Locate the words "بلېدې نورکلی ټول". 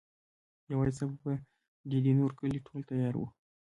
1.87-2.79